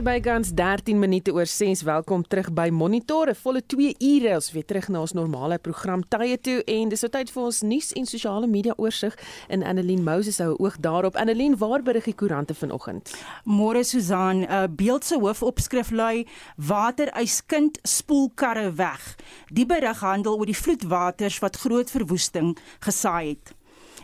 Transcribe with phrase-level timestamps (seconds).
[0.00, 1.82] Dis bykans 13 minute oor 6.
[1.84, 3.28] Welkom terug by Monitor.
[3.28, 7.02] 'n Volle 2 ure ons weer terug na ons normale program tye toe en dis
[7.02, 11.16] nou tyd vir ons nuus en sosiale media oorsig in Annelien Moses hou oog daarop.
[11.16, 13.12] Annelien, waar berig die koerante vanoggend?
[13.44, 16.26] Môre Susan, 'n uh, beeld se hoofopskrif lui:
[16.56, 19.16] Wateryskind spoel karre weg.
[19.52, 23.59] Die berig handel oor die vloedwaters wat groot verwoesting gesaai het.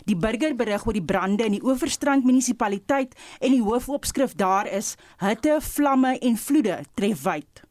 [0.07, 4.95] Die burger berig oor die brande in die Oeverstrand munisipaliteit en die hoofopskrif daar is:
[5.19, 7.63] Hitte, vlamme en vloede tref wyd.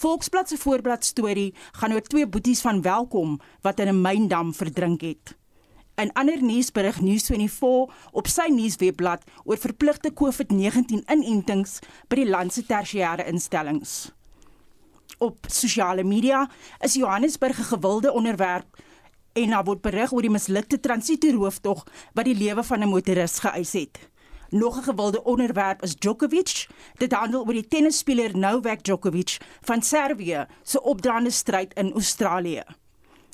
[0.00, 5.00] Volksblad se voorblad storie gaan oor twee boeties van Welkom wat in 'n myndam verdrink
[5.00, 5.36] het.
[6.00, 11.78] In ander nuus berig News24 op sy nuuswebblad oor verpligte COVID-19 inentings
[12.08, 14.12] by die land se tersiêre instellings.
[15.18, 16.48] Op sosiale media
[16.80, 18.80] is Johannesburg 'n gewilde onderwerp
[19.32, 23.72] en daar word berig oor die mislukte transitoroeftog wat die lewe van 'n motoris geëis
[23.72, 23.98] het.
[24.50, 26.68] Nog 'n gewilde onderwerp is Djokovic.
[26.96, 32.62] Dit handel oor die tennisspeler Novak Djokovic van Servië se opdraande stryd in Australië.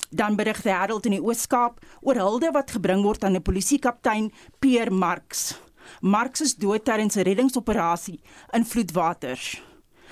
[0.09, 4.31] Dan berig die Herald in die Oos-Kaap oor hulde wat gebring word aan 'n polisiekaptein
[4.59, 5.59] Pierre Marx.
[5.99, 8.19] Marx is dood tydens 'n reddingsoperasie
[8.51, 9.68] in vloedwaters.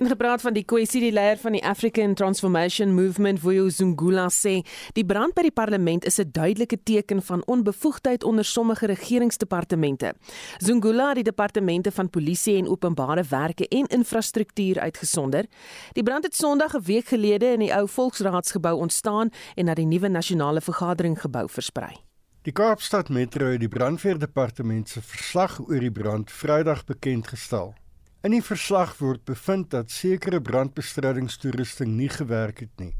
[0.00, 4.62] In gepraat van die kwessie die leier van die African Transformation Movement, Vuyo Zungula sê,
[4.96, 10.14] die brand by die parlement is 'n duidelike teken van onbevoegdheid onder sommige regeringsdepartemente.
[10.58, 15.44] Zungula het die departemente van polisie en openbare werke en infrastruktuur uitgesonder.
[15.92, 19.86] Die brand het Sondag 'n week gelede in die ou Volksraadsgebou ontstaan en na die
[19.86, 21.94] nuwe nasionale vergadering gebou versprei.
[22.42, 27.74] Die Kaapstad Metro het die brandweerdepartement se verslag oor die brand Vrydag bekend gestel.
[28.22, 32.92] In die verslag word bevind dat sekere brandbestrydingstoerusting nie gewerk het nie.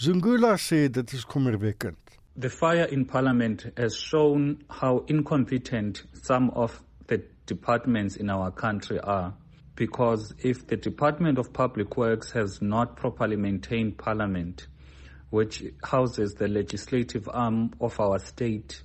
[0.00, 1.98] Zungula sê dit is kommerwekkend.
[2.40, 8.98] The fire in parliament has shown how incompetent some of the departments in our country
[9.00, 9.34] are
[9.74, 14.66] because if the Department of Public Works has not properly maintained parliament
[15.28, 18.82] which houses the legislative arm of our state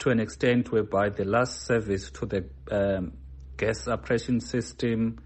[0.00, 3.12] to an extent whereby the last service to the um,
[3.60, 5.18] gas suppression system,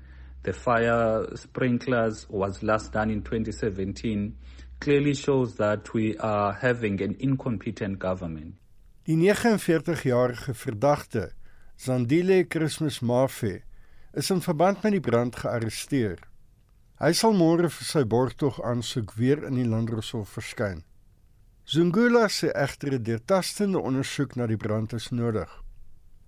[0.42, 4.36] the fire sprinklers was last done in 2017,
[4.80, 8.54] clearly shows that we are having an incompetent government.
[9.06, 11.32] Die 49-jarige verdagte,
[11.78, 13.62] Zandile Christmas Mafe,
[14.14, 16.18] is in verband met die brand gearresteer.
[17.02, 20.84] Hy sal môre vir sy borgtog aansoek weer in die Landroshof verskyn.
[21.66, 25.50] Zungula sê egter 'n deurtastende ondersoek na die brand is nodig.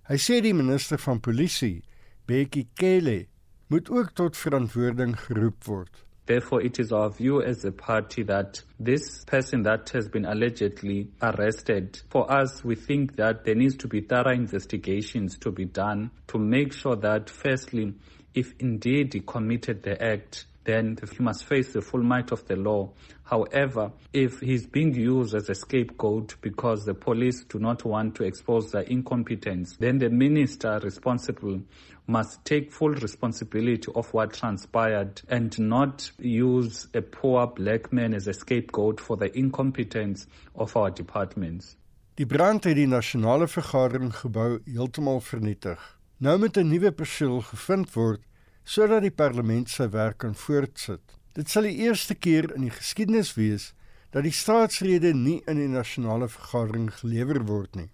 [0.09, 1.83] Hy sê die minister van polisie
[2.27, 3.25] Becky Kele
[3.67, 5.89] moet ook tot verantwoording geroep word.
[6.25, 11.07] Therefore, it is our view as a party that this person that has been allegedly
[11.21, 16.11] arrested, for us, we think that there needs to be thorough investigations to be done
[16.27, 17.93] to make sure that, firstly,
[18.33, 22.57] if indeed he committed the act, then he must face the full might of the
[22.57, 22.91] law.
[23.23, 28.25] However, if he's being used as a scapegoat because the police do not want to
[28.25, 31.61] expose their incompetence, then the minister responsible
[32.07, 38.27] must take full responsibility of what transpired and not use a poor black man as
[38.27, 41.75] a scapegoat for the incompetence of our departments.
[42.15, 45.81] Die brand het die nasionale vergadering gebou heeltemal vernietig.
[46.17, 48.21] Nou moet 'n nuwe perseel gevind word
[48.63, 51.01] sodat die parlement sy werk kan voortsit.
[51.33, 53.73] Dit sal die eerste keer in die geskiedenis wees
[54.09, 57.89] dat die staatsrede nie in die nasionale vergadering gelewer word nie.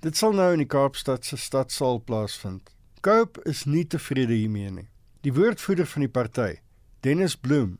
[0.00, 2.75] Dit sal nou in die Kaapstad se stadsaal plaasvind.
[3.06, 4.88] Cope is nie tevrede hiermee nie.
[5.22, 6.56] Die woordvoerder van die party,
[7.06, 7.76] Dennis Bloem,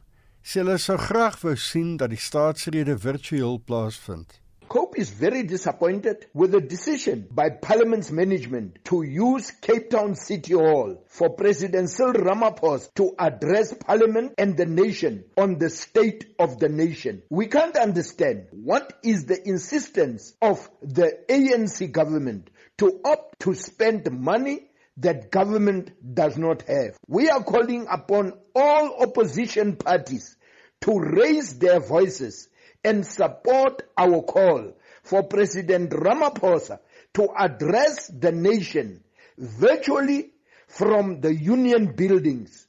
[0.47, 4.37] sê hulle sou graag wou sien dat die staatsrede virtueel plaasvind.
[4.71, 10.55] COPE is very disappointed with the decision by Parliament's management to use Cape Town City
[10.55, 16.61] Hall for President Cyril Ramaphosa to address Parliament and the nation on the state of
[16.61, 17.25] the nation.
[17.31, 24.09] We can't understand what is the insistence of the ANC government to opt to spend
[24.13, 26.97] money that government does not have.
[27.07, 30.37] We are calling upon all opposition parties
[30.83, 32.49] to raise their voices
[32.85, 34.73] and support our call
[35.03, 36.79] for President Ramaphosa
[37.15, 39.03] to address the nation
[39.37, 40.33] virtually
[40.67, 42.67] from the union buildings.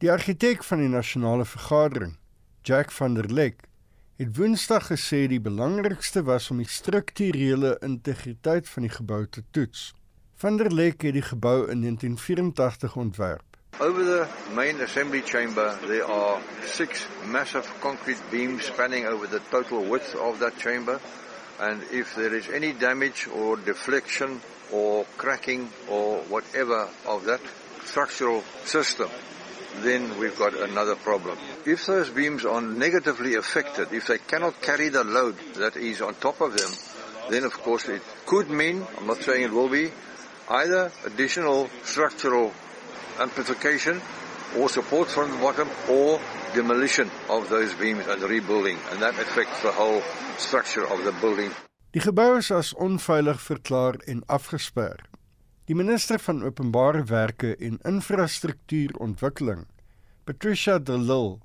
[0.00, 2.14] Die argitek van die nasionale vergadering,
[2.64, 3.66] Jack van der Lek,
[4.16, 9.90] het Woensdag gesê die belangrikste was om die strukturele integriteit van die gebou te toets.
[10.40, 13.42] Van der Lek het die gebou in 1984 ontwerp.
[13.78, 19.84] Over the main assembly chamber, there are six massive concrete beams spanning over the total
[19.84, 20.98] width of that chamber.
[21.58, 24.40] And if there is any damage or deflection
[24.72, 27.40] or cracking or whatever of that
[27.84, 29.10] structural system,
[29.82, 31.36] then we've got another problem.
[31.66, 36.14] If those beams are negatively affected, if they cannot carry the load that is on
[36.14, 36.70] top of them,
[37.28, 39.92] then of course it could mean, I'm not saying it will be,
[40.50, 42.52] either additional structural
[43.20, 44.00] amplification
[44.58, 46.20] or support from the bottom or
[46.54, 50.02] demolition of those beams and rebuilding and that affects the whole
[50.38, 51.50] structure of the building.
[51.92, 55.06] Die gebou is as onveilig verklaar en afgesper.
[55.66, 59.66] Die minister van Openbare Werke en Infrastruktuurontwikkeling,
[60.24, 61.38] Patricia de Lille,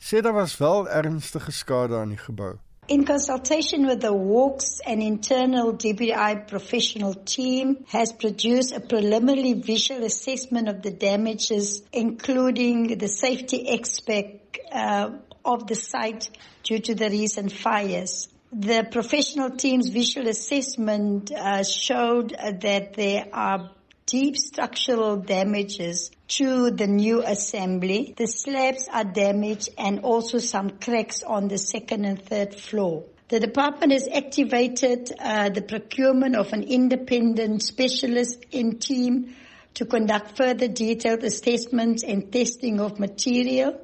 [0.00, 2.58] sê daar was wel ernstige skade aan die gebou.
[2.88, 10.02] In consultation with the Hawks, an internal DBI professional team has produced a preliminary visual
[10.02, 15.10] assessment of the damages, including the safety aspect uh,
[15.44, 16.28] of the site
[16.64, 18.26] due to the recent fires.
[18.52, 23.70] The professional team's visual assessment uh, showed that there are
[24.12, 28.12] deep structural damages to the new assembly.
[28.14, 33.04] The slabs are damaged and also some cracks on the second and third floor.
[33.28, 39.34] The department has activated uh, the procurement of an independent specialist in team
[39.74, 43.80] to conduct further detailed assessments and testing of material.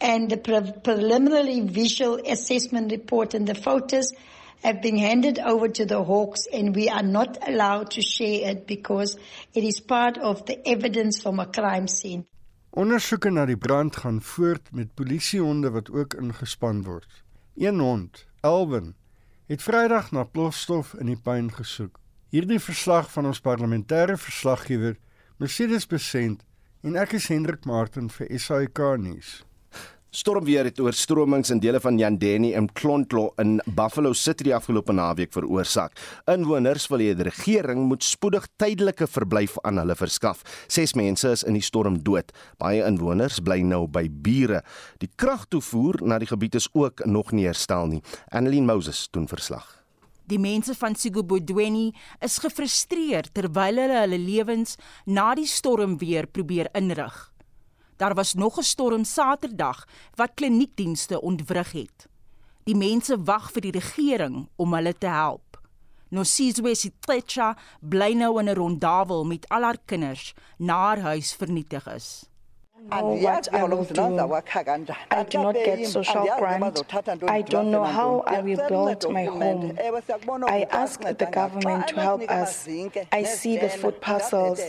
[0.00, 4.12] And the pre preliminary visual assessment report and the photos
[4.62, 8.66] have been handed over to the Hawks and we are not allowed to share it
[8.66, 9.18] because
[9.54, 12.24] it is part of the evidence from a crime scene.
[12.72, 17.24] Ondersoeke na die brand gaan voort met polisiehonde wat ook ingespan word.
[17.54, 18.94] Een hond, Elwin,
[19.46, 21.98] het Vrydag na plofstof in die puin gesoek.
[22.32, 24.96] Hierdie verslag van ons parlementêre verslaggewer,
[25.36, 26.46] Mercedes Besent
[26.80, 29.42] en ek is Hendrik Martin vir SAK nuus.
[30.12, 35.32] Stormweer het oorstromings in dele van Yandeni en Klontlo in Buffalo City die afgelope naweek
[35.32, 35.96] veroorsaak.
[36.28, 40.44] Inwoners wil hê die regering moet spoedig tydelike verblyf aan hulle verskaf.
[40.68, 42.28] Ses mense is in die storm dood.
[42.60, 44.60] Baie inwoners bly nou by bure.
[45.00, 48.04] Die kragtoevoer na die gebied is ook nog nie herstel nie.
[48.28, 49.78] Annelien Moses doen verslag.
[50.28, 51.88] Die mense van Sigubudweni
[52.20, 54.76] is gefrustreerd terwyl hulle hulle lewens
[55.08, 57.31] na die storm weer probeer inrig.
[58.02, 62.08] Daar was nog 'n storm Saterdag wat kliniekdienste ontwrig het.
[62.64, 65.60] Die mense wag vir die regering om hulle te help.
[66.08, 71.86] Nosizwe Sitlecha bly nou in 'n rondawel met al haar kinders na haar huis vernietig
[71.86, 72.31] is
[72.90, 74.02] know what I will do.
[75.10, 76.82] I do not get social grant.
[77.28, 79.76] I don't know how I will build my home.
[80.46, 82.68] I ask the government to help us.
[83.12, 84.60] I see the food parcels,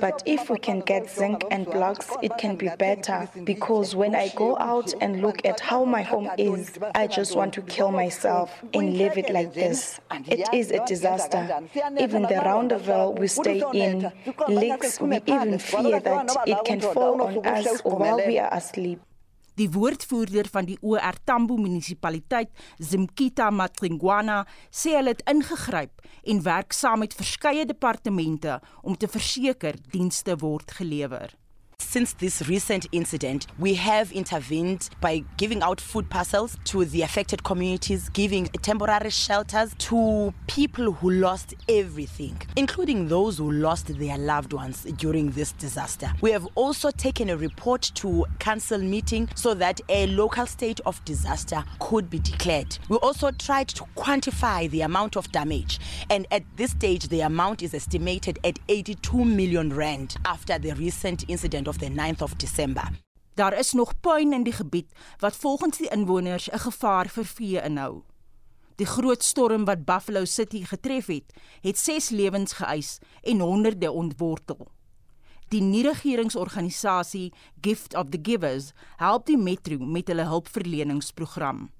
[0.00, 4.28] but if we can get zinc and blocks, it can be better because when I
[4.34, 8.50] go out and look at how my home is, I just want to kill myself
[8.74, 10.00] and leave it like this.
[10.26, 11.60] It is a disaster.
[11.98, 14.12] Even the roundabout we stay in
[14.48, 19.00] leaks, we even fear that it can fall on us us while we are asleep.
[19.58, 22.48] Die woordvoerder van die OR Tambo munisipaliteit,
[22.78, 29.76] Zimkita Matlingwana, sê hulle het ingegryp en werk saam met verskeie departemente om te verseker
[29.92, 31.34] dienste word gelewer.
[31.80, 37.42] Since this recent incident, we have intervened by giving out food parcels to the affected
[37.42, 44.52] communities, giving temporary shelters to people who lost everything, including those who lost their loved
[44.52, 46.12] ones during this disaster.
[46.20, 51.02] We have also taken a report to council meeting so that a local state of
[51.04, 52.78] disaster could be declared.
[52.88, 57.62] We also tried to quantify the amount of damage, and at this stage, the amount
[57.62, 62.88] is estimated at 82 million rand after the recent incident of the 9th of December.
[63.34, 67.62] Daar is nog puin in die gebied wat volgens die inwoners 'n gevaar vir vee
[67.62, 68.02] inhou.
[68.76, 74.68] Die groot storm wat Buffalo City getref het, het 6 lewens geëis en honderde ontwortel.
[75.48, 81.70] Die nie-regeringsorganisasie Gift of the Givers help die metro met hulle hulpverleningsprogram.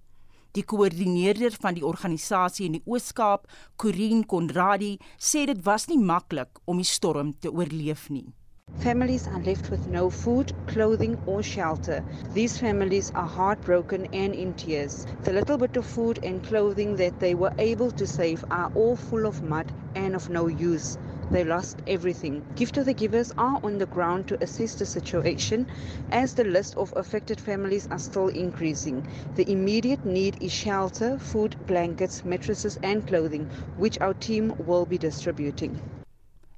[0.52, 6.58] Die koördineerder van die organisasie in die Oos-Kaap, Corinne Konradi, sê dit was nie maklik
[6.64, 8.34] om die storm te oorleef nie.
[8.80, 12.02] Families are left with no food, clothing, or shelter.
[12.32, 15.06] These families are heartbroken and in tears.
[15.22, 18.96] The little bit of food and clothing that they were able to save are all
[18.96, 20.96] full of mud and of no use.
[21.30, 22.42] They lost everything.
[22.56, 25.66] Gift of the Givers are on the ground to assist the situation
[26.10, 29.06] as the list of affected families are still increasing.
[29.34, 33.46] The immediate need is shelter, food, blankets, mattresses, and clothing,
[33.76, 35.78] which our team will be distributing.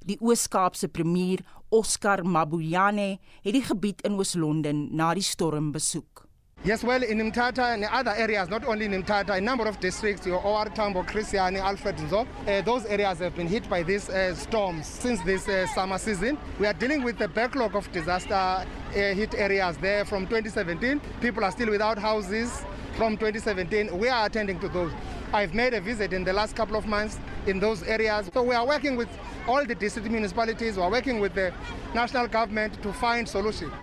[0.03, 6.25] Die Oos-Kaapse premier, Oscar Mabuyane, het die gebied in Oos-London na die storm besoek.
[6.65, 10.25] Yes, well, in Mtata and other areas, not only in Mtata, a number of districts,
[10.25, 14.33] your OR Tambo, Christiani, Alfred, so, uh, those areas have been hit by these uh,
[14.33, 16.37] storms since this uh, summer season.
[16.59, 21.01] We are dealing with the backlog of disaster hit areas there from 2017.
[21.19, 22.63] People are still without houses
[22.95, 23.97] from 2017.
[23.97, 24.91] We are attending to those.
[25.33, 28.29] I've made a visit in the last couple of months in those areas.
[28.33, 29.09] So we are working with
[29.47, 31.51] all the district municipalities, we are working with the
[31.95, 33.73] national government to find solutions.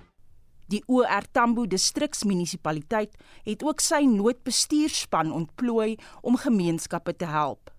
[0.70, 7.72] Die OR Tambo distriksmunisipaliteit het ook sy noodbestuurspan ontplooi om gemeenskappe te help.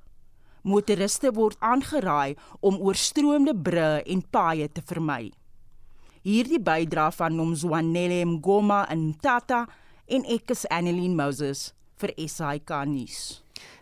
[0.68, 5.32] Motoriste word aangeraai om oorstroomde brûe en paaie te vermy.
[6.28, 9.64] Hierdie bydra van Nomzwanele Mgoma in Tata
[10.12, 11.70] en ek is Annelien Moses
[12.04, 13.40] vir SAK nuus.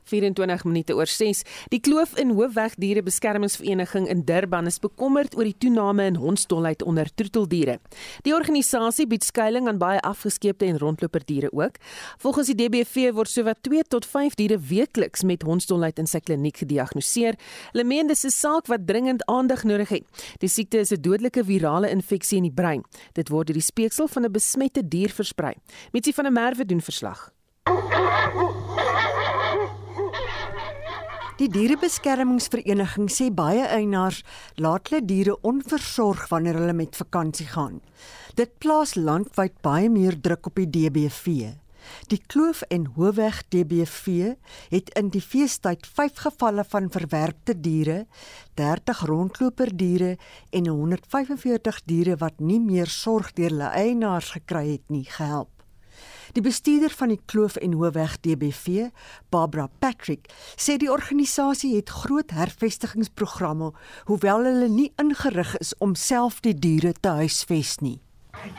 [0.09, 1.43] 24 minute oor 6.
[1.73, 7.09] Die kloof in Hoofweg Dierebeskermingsvereniging in Durban is bekommerd oor die toename in hondsdolheid onder
[7.15, 7.79] troeteldiere.
[8.25, 11.77] Die organisasie bied skuilings aan baie afgeskeepte en rondloperdiere ook.
[12.17, 16.63] Volgens die DBV word sowat 2 tot 5 diere weekliks met hondsdolheid in sy kliniek
[16.63, 17.37] gediagnoseer.
[17.71, 20.05] Hulle meen dis 'n saak wat dringend aandag nodig het.
[20.39, 22.83] Die siekte is 'n dodelike virale infeksie in die brein.
[23.13, 25.53] Dit word deur die speeksel van 'n besmette dier versprei.
[25.91, 27.31] Mitsi van der Merwe doen verslag.
[31.39, 34.17] Die dierebeskermingsvereniging sê baie eienaars
[34.59, 37.77] laat hulle diere onversorg wanneer hulle met vakansie gaan.
[38.35, 41.53] Dit plaas landwyd baie meer druk op die DBV.
[42.11, 44.33] Die Kloof en Hoofweg DBV
[44.73, 48.01] het in die feestyd 5 gevalle van verwerpte diere,
[48.59, 50.17] 30 rondloperdiere
[50.51, 55.58] en 145 diere wat nie meer sorg deur hulle eienaars gekry het nie gehelp.
[56.33, 58.89] Die bestuurder van die Kloof en Hoofweg DBV,
[59.33, 63.71] Barbara Patrick, sê die organisasie het groot hervestigingsprogramme,
[64.05, 67.97] hoewel hulle nie ingerig is om self die diere te huisves nie.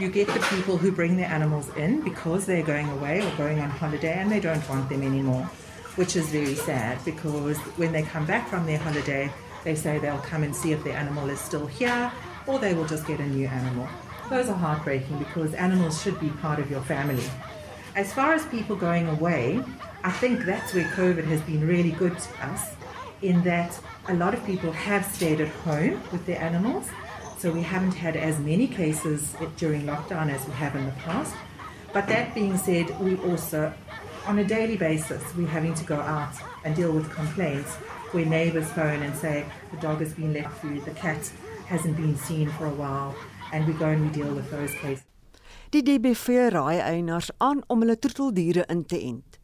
[0.01, 3.61] You get the people who bring their animals in because they're going away or going
[3.63, 5.47] on holiday and they don't want them anymore,
[5.95, 9.31] which is very sad because when they come back from their holiday,
[9.63, 12.11] they say they'll come and see if their animal is still here
[12.47, 13.87] or they will just get a new animal.
[14.29, 17.25] Those are heartbreaking because animals should be part of your family.
[17.97, 19.63] As far as people going away,
[20.05, 22.75] I think that's where COVID has been really good to us
[23.21, 23.79] in that
[24.09, 26.89] a lot of people have stayed at home with their animals.
[27.39, 31.35] So we haven't had as many cases during lockdown as we have in the past.
[31.93, 33.73] But that being said, we also,
[34.25, 37.75] on a daily basis, we're having to go out and deal with complaints
[38.13, 41.31] where neighbors phone and say the dog has been left food, the cat
[41.67, 43.17] hasn't been seen for a while,
[43.53, 45.10] and we go and we deal with those cases.
[45.71, 49.37] Die DBV raai eienaars aan om hulle troeteldiere in te ent.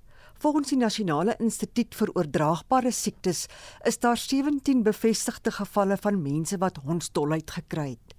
[0.43, 3.45] Volgens die Nasionale Instituut vir Oordraagbare Siektes
[3.87, 8.17] is daar 17 bevestigde gevalle van mense wat hondsdolheid gekry het.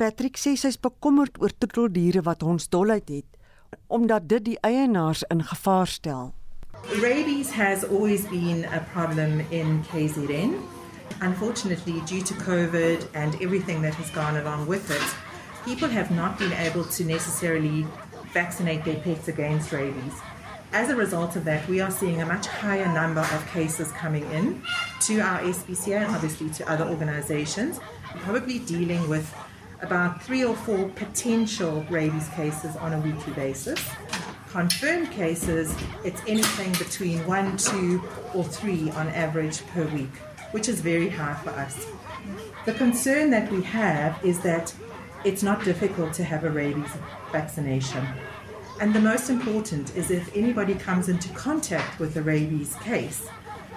[0.00, 3.36] Patrick sê sy is bekommerd oor troeteldiere wat hondsdolheid het
[3.92, 6.32] omdat dit die eienaars in gevaar stel.
[7.02, 10.56] Rabies has always been a problem in KZN.
[11.20, 15.31] Unfortunately, due to COVID and everything that has gone along with it,
[15.64, 17.86] people have not been able to necessarily
[18.32, 20.12] vaccinate their pets against rabies.
[20.72, 24.24] As a result of that, we are seeing a much higher number of cases coming
[24.32, 24.62] in
[25.02, 27.78] to our SPCA and obviously to other organizations,
[28.20, 29.34] probably dealing with
[29.82, 33.78] about three or four potential rabies cases on a weekly basis.
[34.48, 38.02] Confirmed cases, it's anything between one, two,
[38.34, 40.14] or three on average per week,
[40.52, 41.86] which is very high for us.
[42.64, 44.72] The concern that we have is that
[45.24, 46.90] it's not difficult to have a rabies
[47.30, 48.06] vaccination.
[48.80, 53.28] And the most important is if anybody comes into contact with a rabies case,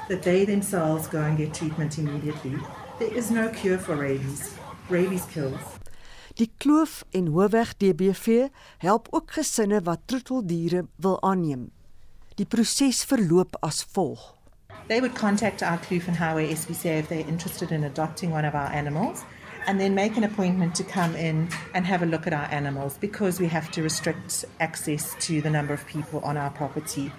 [0.10, 2.58] that they themselves go and get treatment immediately.
[3.00, 4.56] There is no cure for rabies.
[4.90, 5.62] Rabies kills.
[6.36, 11.70] Die Kloof en Hoofweg DBV help ook gesinne wat troeteldiere wil aanneem.
[12.36, 14.34] Die proses verloop as volg.
[14.88, 18.54] They would contact our Kloof and Highway SPCA if they're interested in adopting one of
[18.54, 19.24] our animals
[19.67, 22.98] and then make an appointment to come in and have a look at our animals
[22.98, 27.12] because we have to restrict access to the number of people on our property.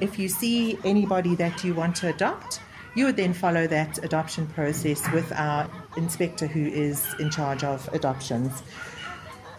[0.00, 2.60] If you see anybody that you want to adopt,
[2.94, 7.88] you would then follow that adoption process with our inspector who is in charge of
[7.92, 8.62] adoptions.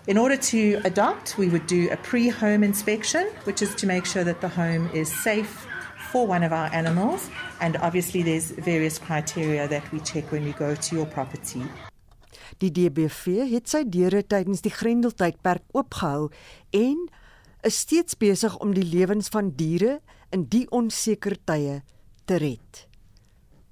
[0.07, 4.05] In order to adopt, we would do a pre home inspection, which is to make
[4.05, 5.67] sure that the home is safe
[6.11, 7.29] for one of our animals.
[7.59, 11.63] And obviously, there's various criteria that we check when we go to your property.
[12.63, 16.29] Die DBV het sy deure tydens die Grendeltydperk oopgehou
[16.75, 17.05] en
[17.65, 19.99] is steeds besig om die lewens van diere
[20.35, 21.81] in die onseker tye
[22.25, 22.85] te red.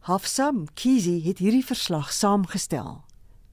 [0.09, 3.03] Hafsam Kizi het hierdie verslag saamgestel.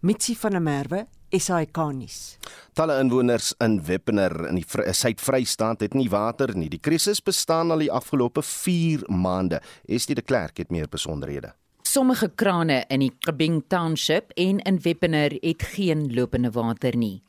[0.00, 2.38] Mitsi van der Merwe SAICanis.
[2.74, 6.70] Talle inwoners in Weppener in die Suid-Vrystaat het nie water nie.
[6.72, 9.60] Die krisis bestaan al die afgelope 4 maande.
[9.86, 11.54] Estie de Klerk het meer besonderhede.
[11.90, 17.22] Sommige krane in die Kibing Township en in Weppener het geen lopende water nie.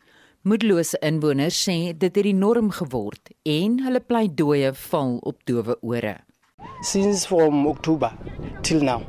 [0.46, 6.14] Moedelose inwoners sê dit het die norm geword en hulle pleidooie val op dowe ore.
[6.86, 8.14] Since from October
[8.62, 9.02] till now,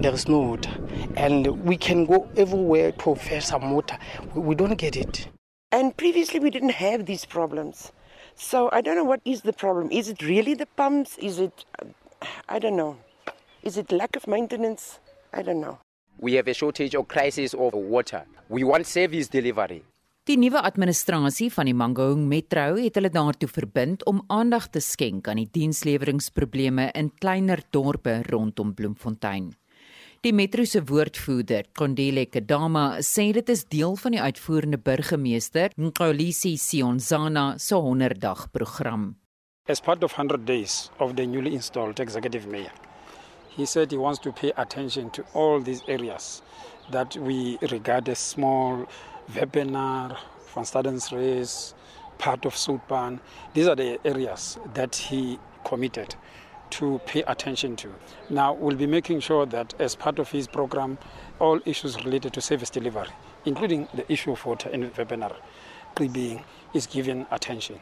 [0.00, 0.78] there is no water.
[1.16, 3.98] And we can go everywhere to fetch some water.
[4.34, 5.26] We don't get it.
[5.72, 7.90] And previously we didn't have these problems.
[8.36, 9.90] So I don't know what is the problem.
[9.90, 11.18] Is it really the pumps?
[11.18, 11.64] Is it,
[12.48, 12.94] I don't know.
[13.62, 15.00] Is it lack of maintenance?
[15.32, 15.78] I don't know.
[16.18, 18.24] We have a shortage or crisis of water.
[18.48, 19.82] We want service delivery.
[20.24, 25.28] Die nuwe administrasie van die Mangaung Metro het hulle daartoe verbind om aandag te skenk
[25.28, 29.50] aan die diensleweringprobleme in kleiner dorpe rondom Bloemfontein.
[30.24, 36.56] Die metro se woordvoerder, Kondile Kedama, sê dit is deel van die uitvoerende burgemeester, Nkolisi
[36.56, 39.10] Sionzana, se 100-dag program.
[39.68, 42.72] As part of 100 days of the newly installed executive mayor,
[43.50, 46.42] he said he wants to pay attention to all these areas
[46.90, 48.86] that we regard as small
[49.32, 50.16] Webinar,
[50.54, 51.74] Van Staden's race,
[52.18, 53.20] part of Soutpan.
[53.54, 56.14] These are the areas that he committed
[56.70, 57.92] to pay attention to.
[58.28, 60.98] Now, we'll be making sure that as part of his program,
[61.40, 63.08] all issues related to service delivery,
[63.44, 65.34] including the issue of water in Webinar,
[66.72, 67.80] is given attention.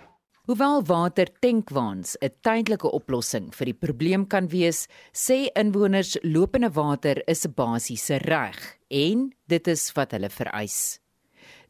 [0.48, 7.44] Hoewel watertankwaans 'n tydelike oplossing vir die probleem kan wees, sê inwoners lopende water is
[7.44, 8.56] 'n basiese reg
[8.88, 11.00] en dit is wat hulle vereis.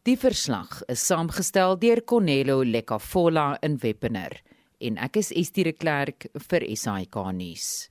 [0.05, 4.43] Die verslag is saamgestel deur Cornelo Lekafola in Weppener
[4.81, 7.91] en ek is Estie de Klerk vir SAK nuus.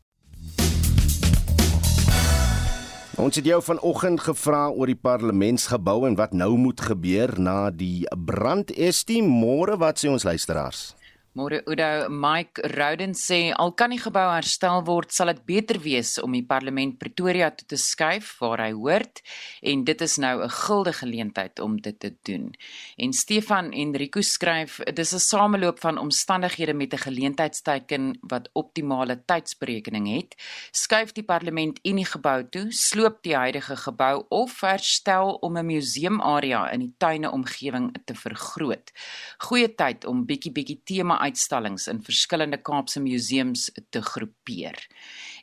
[3.18, 8.06] Ons het jou vanoggend gevra oor die parlementsgebou en wat nou moet gebeur na die
[8.14, 8.70] brand.
[8.78, 10.92] Estie, môre wat sê ons luisteraars?
[11.38, 16.16] Môre Udo Mike Roden sê al kan die gebou herstel word, sal dit beter wees
[16.18, 19.22] om die parlement Pretoria toe te skuif waar hy hoort
[19.62, 22.56] en dit is nou 'n gulde geleentheid om dit te doen.
[22.98, 30.08] En Stefan Enrico skryf dis 'n sameloop van omstandighede met 'n geleentheidsteken wat optimale tydsberekening
[30.08, 30.36] het.
[30.72, 35.66] Skuif die parlement in die gebou toe, sloop die huidige gebou of herstel om 'n
[35.66, 38.92] museumarea in die tuine omgewing te vergroot.
[39.38, 44.80] Goeie tyd om bietjie bietjie tema uitstallings in verskillende Kaapse museums te groepeer.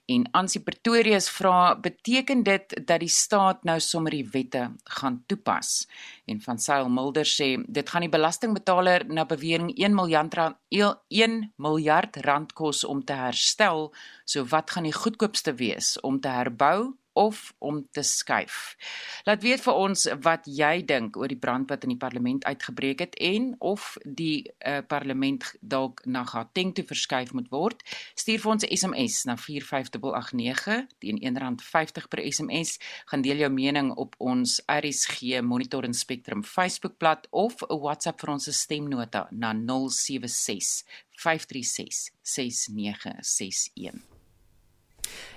[0.04, 4.66] En Ansie Pretorius vra, beteken dit dat die staat nou sommer die wette
[4.98, 5.86] gaan toepas?
[6.28, 11.38] En van Sail Mulder sê, dit gaan die belastingbetaler na bewering 1 miljard rand 1
[11.56, 13.94] miljard rand kos om te herstel.
[14.28, 18.76] So wat gaan die goedkoopste wees om te herbou of om te skuif.
[19.24, 23.04] Laat weet vir ons wat jy dink oor die brand wat in die parlement uitgebreek
[23.06, 27.82] het en of die uh, parlement dalk na Gauteng toe verskuif moet word.
[28.18, 32.78] Stuur vir ons 'n SMS na 45889 teen R1.50 per SMS.
[33.06, 38.30] Gaan deel jou mening op ons RSG Monitor en Spectrum Facebookblad of 'n WhatsApp vir
[38.30, 40.84] ons stemnota na 076
[41.16, 44.13] 536 6961.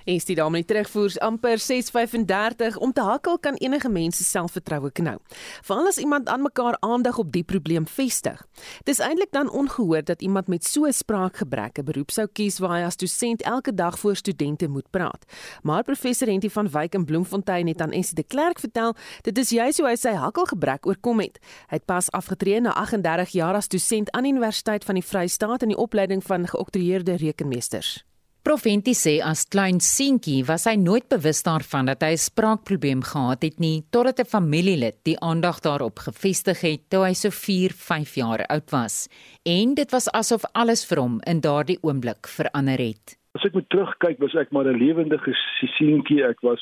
[0.04, 4.90] En die dame net terugvoer amper 6:35 om te hakkel kan enige mens se selfvertroue
[4.90, 5.16] knou.
[5.62, 8.46] Veral as iemand aan mekaar aandag op die probleem vestig.
[8.84, 12.78] Dis eintlik dan ongehoord dat iemand met so 'n spraakgebrek 'n beroep sou kies waar
[12.78, 15.24] hy as dosent elke dag voor studente moet praat.
[15.62, 19.50] Maar professor Henty van Wyk in Bloemfontein het aan Essie de Klerk vertel, dit is
[19.50, 21.38] juis hoe hy sy hakkelgebrek oorkom het.
[21.68, 25.62] Hy het pas afgetree na 38 jaar as dosent aan die Universiteit van die Vrystaat
[25.62, 28.07] in die opleiding van geoktroeëerde rekenmeesters.
[28.48, 33.02] Prof Venti sê as klein seentjie was hy nooit bewus daarvan dat hy 'n spraakprobleem
[33.04, 37.76] gehad het nie totdat 'n familielid die aandag daarop gefestig het toe hy so 4,
[37.76, 39.08] 5 jaar oud was.
[39.44, 43.18] En dit was asof alles vir hom in daardie oomblik verander het.
[43.36, 45.32] As ek moet terugkyk, was ek maar 'n lewendige
[45.76, 46.24] seentjie.
[46.24, 46.60] Ek was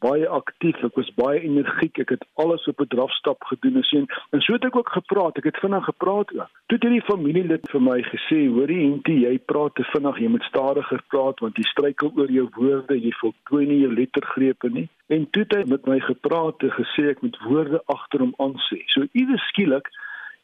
[0.00, 4.06] baie aktief, ek was baie energiek, ek het alles op 'n drafstap gedoen en sien.
[4.30, 5.36] En so het ek ook gepraat.
[5.38, 6.50] Ek het vinnig gepraat ook.
[6.66, 10.18] Toe het hierdie familielid vir my gesê, "Hoorie, Hentie, jy praat te vinnig.
[10.18, 13.00] Jy moet stadiger praat want jy struikel oor jou woorde.
[13.00, 17.08] Jy voltooi nie jou lettergrepe nie." En toe het hy met my gepraat en gesê
[17.08, 18.82] ek moet woorde agter hom aan sê.
[18.86, 19.88] So iewes skielik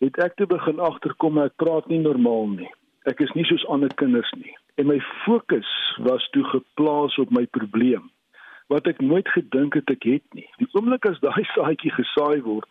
[0.01, 2.71] het ek toe begin agterkom ek praat nie normaal nie.
[3.05, 4.55] Ek is nie soos ander kinders nie.
[4.75, 8.11] En my fokus was toe geplaas op my probleem
[8.73, 10.49] wat ek nooit gedink het ek het nie.
[10.59, 12.69] Die oomblik as daai saadjie gesaai word,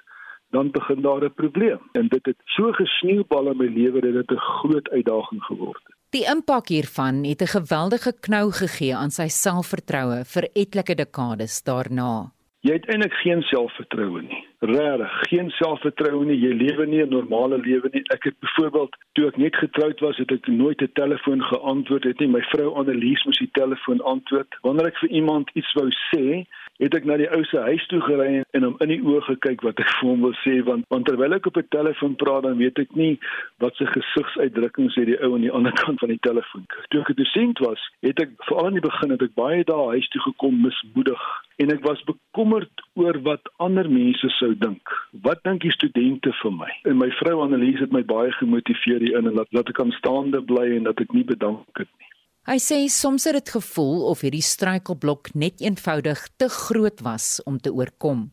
[0.55, 1.79] dan begin daar 'n probleem.
[1.91, 5.95] En dit het so gesneeubal in my lewe dat dit 'n groot uitdaging geword het.
[6.09, 12.34] Die impak hiervan het 'n geweldige knou gegee aan sy selfvertroue vir etlike dekades daarna.
[12.65, 14.39] Jy het eintlik geen selfvertroue nie.
[14.65, 16.37] Regtig, geen selfvertroue nie.
[16.41, 18.01] Jy lewe nie 'n normale lewe nie.
[18.09, 22.19] Ek het byvoorbeeld toe ek net getroud was, het ek nooit 'n telefoon geantwoord het
[22.19, 22.27] nie.
[22.27, 24.57] My vrou Annelies moes die telefoon antwoord.
[24.61, 26.45] Wanneer ek vir iemand iets wou sê,
[26.83, 29.63] het ek na die ou se huis toe gery en hom in die oë gekyk
[29.63, 32.57] wat ek vir hom wil sê want want terwyl ek op 'n telefoon praat dan
[32.59, 33.15] weet ek nie
[33.63, 36.65] wat se gesigsuitdrukkings het die ou aan die ander kant van die telefoon.
[36.89, 39.87] Toe ek 'n dosent was, het ek veral aan die begin het ek baie dae
[39.95, 41.23] huis toe gekom mismoedig
[41.63, 44.83] en ek was bekommerd oor wat ander mense sou dink.
[45.23, 46.71] Wat dink die studente van my?
[46.83, 50.75] En my vrou Annelies het my baie gemotiveer hierin en laat laat ek aanstaande bly
[50.75, 52.14] en dat ek nie bedank het nie.
[52.45, 57.57] Hy sê soms het dit gevoel of hierdie struikelblok net eenvoudig te groot was om
[57.57, 58.27] te oorkom.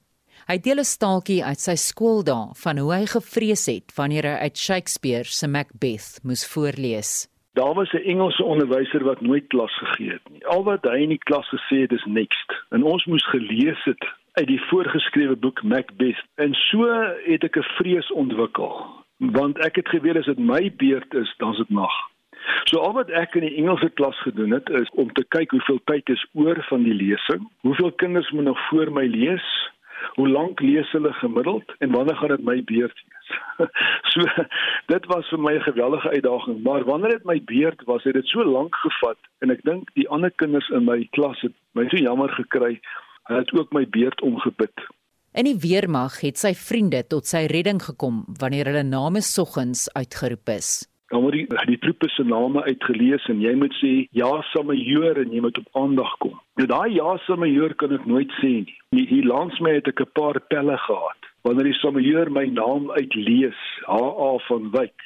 [0.50, 4.58] Hy deel 'n staaltjie uit sy skooldae van hoe hy gevrees het wanneer hy uit
[4.58, 7.26] Shakespeare se Macbeth moes voorlees.
[7.56, 10.44] Daar was 'n Engelse onderwyser wat nooit klas gegee het nie.
[10.46, 12.48] Al wat hy in die klas gesê het is next.
[12.70, 16.22] En ons moes gelees het uit die voorgeskrewe boek Macbeth.
[16.36, 16.84] En so
[17.24, 18.86] het ek 'n vrees ontwikkel,
[19.18, 22.11] want ek het geweet as dit my beurt is, dan's dit nag.
[22.70, 25.80] So al wat ek in die Engelse klas gedoen het is om te kyk hoeveel
[25.90, 29.48] tyd is oor van die lesing, hoeveel kinders moet nog voor my lees,
[30.16, 33.32] hoe lank lees hulle gemiddeld en wanneer gaan dit my beurt wees.
[34.12, 34.46] so
[34.92, 38.26] dit was vir my 'n geweldige uitdaging, maar wanneer dit my beurt was, het dit
[38.26, 41.96] so lank gevat en ek dink die ander kinders in my klas het my so
[41.96, 42.80] jammer gekry.
[43.28, 44.74] Hulle het ook my beurt omgebid.
[45.32, 50.48] In die weermag het sy vriende tot sy redding gekom wanneer hulle name soggens uitgeroep
[50.48, 55.20] is dan word die die troepe se name uitgelees en jy moet sê ja Samajoor
[55.20, 56.38] en jy moet op aandag kom.
[56.56, 59.04] Nou daai ja Samajoor kan ek nooit sê nie.
[59.10, 61.20] Hier langs my het ek 'n paar pelle gehad.
[61.44, 64.96] Wanneer die Samajoor my naam uitlees, HA van Wyk,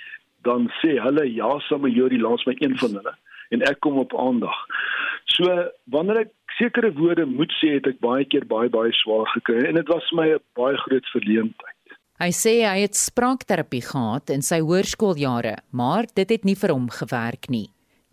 [0.43, 3.15] dan sê hulle ja Samajoor die langs my een van hulle
[3.51, 4.59] en ek kom op aandag.
[5.35, 9.67] So wanneer ek sekere woorde moet sê, het ek baie keer baie baie swaar gekry
[9.67, 11.76] en dit was vir my 'n baie groot verleentheid.
[12.17, 16.87] Hy sê hy het spraakterapie gehad in sy hoërskooljare, maar dit het nie vir hom
[16.89, 17.67] gewerk nie.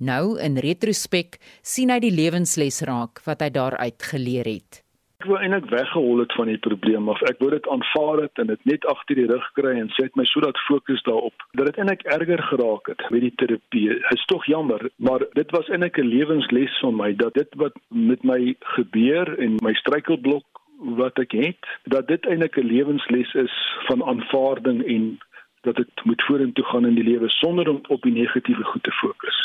[0.04, 4.82] Nou in retrospek sien hy die lewensles raak wat hy daaruit geleer het.
[5.24, 8.50] Ek wou eintlik weggehol het van die probleem of ek wou dit aanvaar het en
[8.52, 12.04] dit net agter die rug kry en sê my sodat fokus daarop dat dit eintlik
[12.12, 13.86] erger geraak het met die terapie.
[14.12, 18.28] Is tog jammer, maar dit was eintlik 'n lewensles vir my dat dit wat met
[18.28, 20.53] my gebeur en my struikelblok
[20.84, 23.56] wat ek het dat dit eintlik 'n lewensles is
[23.88, 25.20] van aanvaarding en
[25.62, 28.92] dat ek moet vorentoe gaan in die lewe sonder om op die negatiewe goed te
[28.92, 29.38] fokus.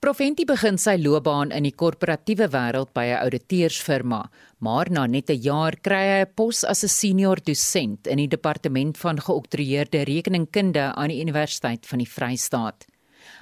[0.00, 5.42] Profenti begin sy loopbaan in die korporatiewe wêreld by 'n ouditeursfirma, maar na net 'n
[5.42, 10.94] jaar kry hy 'n pos as 'n senior dosent in die departement van geoktroeëerde rekeningkunde
[10.96, 12.86] aan die Universiteit van die Vrystaat.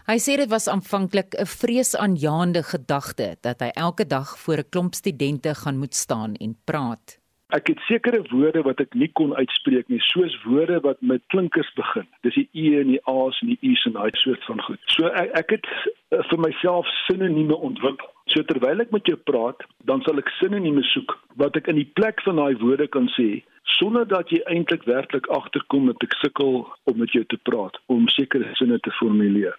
[0.09, 4.95] Hy sê dit was aanvanklik 'n vreesaanjaende gedagte dat hy elke dag voor 'n klomp
[4.95, 7.18] studente gaan moet staan en praat.
[7.57, 11.71] Ek het sekere woorde wat ek nie kon uitspreek nie, soos woorde wat met klinkers
[11.79, 12.05] begin.
[12.27, 14.83] Dis die e en die a's en die u's en daai soort van goed.
[14.93, 18.11] So ek, ek het uh, vir myself sinonieme ontwikkel.
[18.29, 21.89] So terwyl ek met jou praat, dan sal ek sinonieme soek wat ek in die
[21.97, 23.41] plek van daai woorde kan sê
[23.79, 28.13] sonder dat jy eintlik werklik agterkom dat ek sukkel om met jou te praat om
[28.13, 29.57] sekere sinne te formuleer.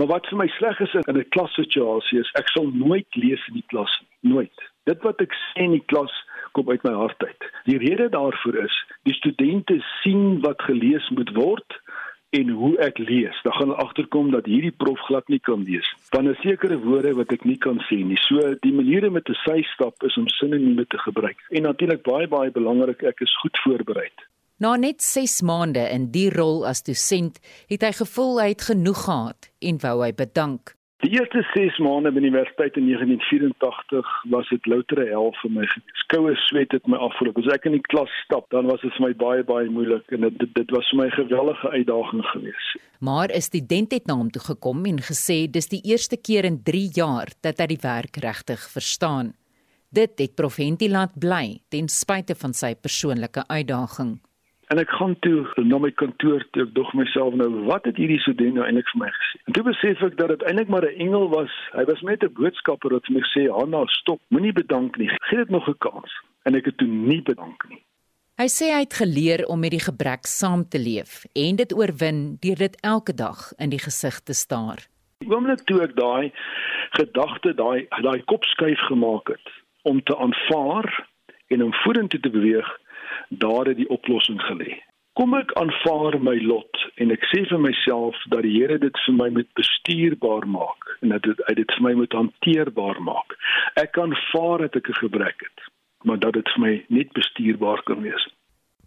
[0.00, 3.60] Maar wat vir my sleg is in 'n klassituasie is ek sal nooit lees in
[3.60, 4.68] die klas nie, nooit.
[4.88, 6.12] Dit wat ek sê in die klas
[6.52, 7.50] kom uit my hart uit.
[7.64, 11.80] Die rede daarvoor is die studente sien wat gelees moet word
[12.30, 13.36] en hoe ek lees.
[13.42, 15.88] Dan gaan hulle agterkom dat hierdie prof glad nie kan lees.
[16.12, 18.18] Dan is sekere woorde wat ek nie kan sê nie.
[18.28, 21.38] So die maniere met 'n sy stap is om sinonieme te gebruik.
[21.50, 24.08] En natuurlik baie baie belangrik, ek is goed voorberei.
[24.58, 29.04] Na net 6 maande in die rol as dosent, het hy gevoel hy het genoeg
[29.04, 30.77] gehad en wou hy bedank.
[30.98, 35.66] Die eerste 6 maande by die universiteit in 1984 was dit loutere hel vir my.
[36.00, 37.38] Skoue sweat het my afgeloop.
[37.38, 40.26] As ek in die klas stap, dan was dit vir my baie baie moeilik en
[40.26, 42.82] dit dit was vir my 'n geweldige uitdaging geweest.
[42.98, 46.62] Maar 'n student het na hom toe gekom en gesê dis die eerste keer in
[46.64, 49.34] 3 jaar dat hy die werk regtig verstaan.
[49.90, 54.18] Dit het Prof Hentiland bly ten spyte van sy persoonlike uitdaging.
[54.68, 58.20] En ek gaan toe na my kantoor toe ek dog myself nou wat het hierdie
[58.20, 59.40] student nou eintlik vir my gesê.
[59.48, 61.52] En toe besef ek dat dit eintlik maar 'n engel was.
[61.72, 64.20] Hy was net 'n boodskapper wat vir my sê, "Hanna, stop.
[64.28, 65.08] Moenie bedank nie.
[65.08, 66.12] Gee dit nog 'n kans."
[66.44, 67.82] En ek het toe nie bedank nie.
[68.38, 72.36] Hy sê hy het geleer om met die gebrek saam te leef en dit oorwin
[72.40, 74.78] deur dit elke dag in die gesig te staar.
[75.18, 76.32] Die oomblik toe ek daai
[76.90, 79.48] gedagte, daai daai kopskuif gemaak het
[79.82, 80.86] om te aanvaar
[81.48, 82.68] en om vorentoe te beweeg,
[83.28, 84.78] daar het die oplossing gelê.
[85.18, 89.14] Kom ek aanvaar my lot en ek sê vir myself dat die Here dit vir
[89.18, 93.34] my moet bestuurbaar maak en dat dit dit vir my moet hanteerbaar maak.
[93.82, 95.58] Ek kan vaar dat ek 'n gebrek het,
[96.04, 98.28] maar dat dit vir my net bestuurbaar kan wees.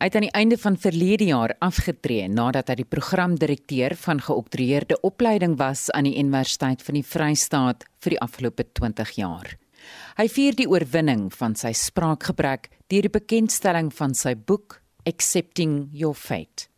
[0.02, 4.98] Hy het aan die einde van verlede jaar afgetree nadat hy die programdirekteur van geoktroeëerde
[5.06, 9.61] opleiding was aan die Universiteit van die Vrystaat vir die afgelope 20 jaar.
[10.18, 16.16] Hy vier die oorwinning van sy spraakgebrek deur die bekendstelling van sy boek Accepting Your
[16.16, 16.71] Fate.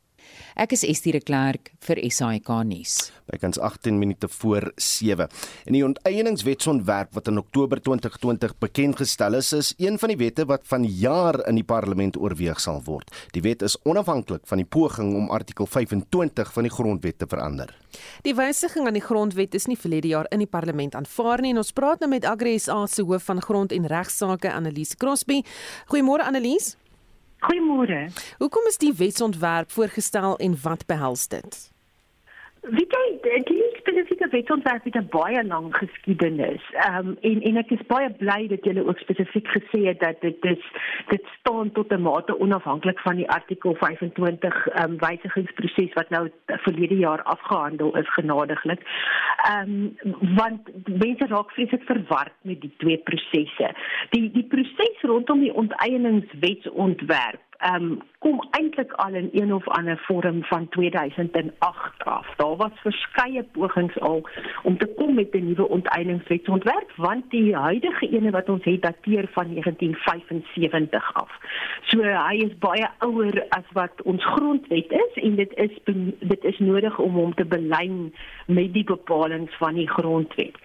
[0.54, 3.08] Ek is Estie de Klerk vir SAK nuus.
[3.26, 5.26] Bykans 18 minute voor 7.
[5.66, 10.46] En die onteieningswetsontwerp wat in Oktober 2020 bekend gestel is, is een van die wette
[10.46, 13.10] wat van jaar in die parlement oorweeg sal word.
[13.34, 17.74] Die wet is onafhanklik van die poging om artikel 25 van die grondwet te verander.
[18.22, 21.64] Die wysiging aan die grondwet is nie verlede jaar in die parlement aanvaar nie en
[21.64, 25.42] ons praat nou met Agri SA se hoof van grond en regsaake Annelies Crosby.
[25.90, 26.76] Goeiemôre Annelies.
[27.44, 28.08] Goeiemôre.
[28.40, 31.58] Hoekom is die wetsontwerp voorgestel en wat behels dit?
[32.64, 36.64] Wie kyk, die spesifieke wetsontwerp het 'n baie lang geskiedenis.
[36.72, 40.22] Ehm um, en en ek is baie bly dat julle ook spesifiek gesê het dat
[40.22, 40.64] dit is
[41.08, 46.30] dit staan tot 'n mate onafhanklik van die artikel 25 ehm um, wysigingsproses wat nou
[46.48, 48.82] verlede jaar afgehandel is genadiglik.
[49.50, 49.96] Ehm um,
[50.36, 53.76] want mense raak vreeslik verward met die twee prosesse.
[54.10, 57.42] Die die proses rondom die onteieningswetsontwerp
[57.72, 62.28] um, kom eintlik al in een of ander vorm van 2008 af.
[62.36, 64.30] Daar was verskeie pogings al
[64.64, 69.28] om te kom met 'n nuwe onteieningswetsontwerp want die huidige ene wat ons het dateer
[69.32, 71.32] van 1975 af.
[71.82, 75.72] So hy is baie ouer as wat ons grondwet is en dit is
[76.20, 78.14] dit is nodig om hom te belyn
[78.46, 80.56] met die bepalinge van die grondwet.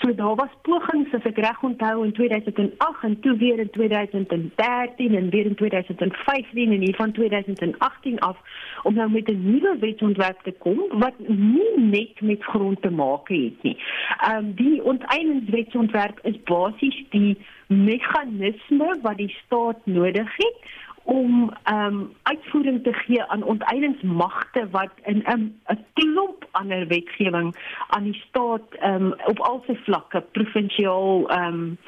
[0.00, 5.14] So daar was pogings as ek reg onthou in 2008 en toe weer in 2013
[5.14, 8.36] en weer in 2015 2015 en hier van 2018 af
[8.82, 13.28] om nou met 'n nuwe wetsontwerp te kom wat nie net met grond te maak
[13.28, 13.76] het nie.
[14.18, 20.74] Ehm um, die onteieningswetsontwerp is basies die meganisme wat die staat nodig het
[21.06, 27.54] om ehm um, uitvoering te gee aan onteieningsmagte wat in 'n 'n klomp ander wetgewing
[27.88, 31.78] aan die staat ehm um, op al sy vlakke provinsiaal ehm um,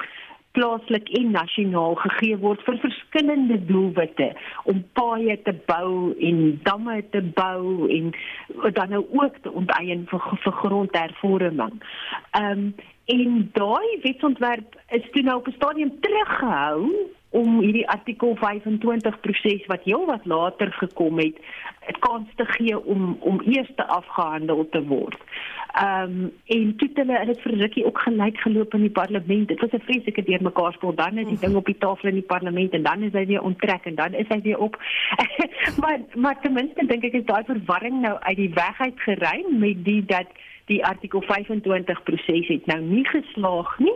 [0.51, 4.29] plaaslik en nasionaal gegee word vir verskillende doelwitte
[4.71, 8.13] om paaie te bou en damme te bou en
[8.77, 11.83] dan nou ook te onteien vir vir grondhervorming.
[12.31, 12.73] Ehm um,
[13.09, 19.65] en daai wetsontwerp is toe nou op 'n stadium teruggehou om hierdie artikel 25 proses
[19.69, 21.37] wat heel wat later gekom het,
[21.89, 25.17] 'n kans te gee om om eers te afgehandel te word.
[25.73, 29.47] Ehm um, en toe hulle hulle het vir rukkie ook gelyk geloop in die parlement.
[29.47, 30.95] Dit was 'n vreeslike deurmekaarspel.
[30.95, 33.41] Dan is die ding op die tafel in die parlement en dan is hy weer
[33.41, 34.81] onttrek en dan is hy weer op.
[35.81, 39.59] maar maar ten minste dink ek is daai verwarring nou uit die weg uit geruim
[39.59, 40.27] met die dat
[40.69, 43.95] die artikel 25 proses het nou nie geslaag nie.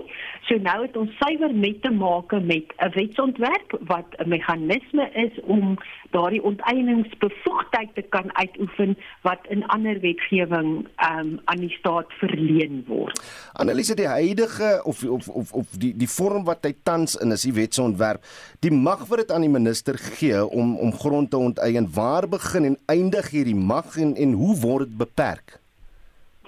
[0.50, 5.40] So nou het ons suiwer met te maak met 'n wetsontwerp wat 'n meganisme is
[5.44, 5.78] om
[6.12, 13.22] daardie onteieningsbevoegdheid te kan uitoefen wat in ander wetgewing um, aan die staat verleen word.
[13.54, 17.42] Analise die huidige of of of of die die vorm wat hy tans in is
[17.42, 18.24] die wetsontwerp,
[18.60, 22.64] die mag wat dit aan die minister gee om om grond te onteien, waar begin
[22.64, 25.63] en eindig hierdie mag en en hoe word dit beperk?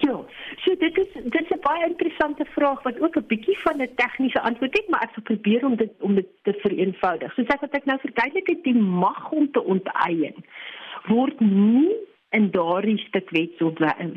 [0.03, 0.19] Ja,
[0.57, 3.95] so dit is dit is 'n baie interessante vraag wat ook 'n bietjie van 'n
[3.95, 7.33] tegniese antwoord het, maar ek sal probeer om dit om dit te vereenvoudig.
[7.33, 10.35] Soos ek wat ek nou verduidelik het, die mag om te onteien
[11.07, 11.91] word nie
[12.35, 13.29] in daardie stuk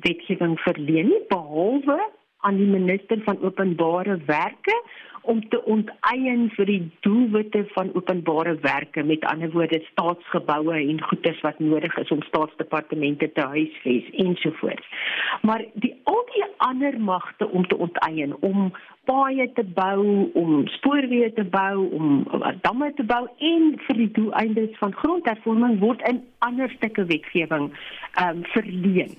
[0.03, 1.99] wetgewing verleen behalwe
[2.47, 4.75] aan die minister van openbare werke
[5.29, 11.43] om te onteien vir die doelwitte van openbare werke met ander woorde staatsgeboue en goederes
[11.45, 14.89] wat nodig is om staatsdepartemente te huisves ensovoorts.
[15.43, 18.73] Maar die al die ander magte om te onteien om
[19.09, 22.27] paaie te bou, om spoorweë te bou, om
[22.65, 27.73] damme te bou en vir die doeleindes van grondhervorming word in ander stukke wetgewing
[28.17, 29.17] ehm um, verleen.